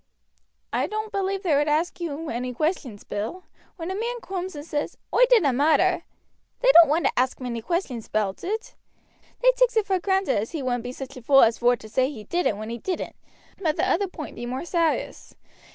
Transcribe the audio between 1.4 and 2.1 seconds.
they would ask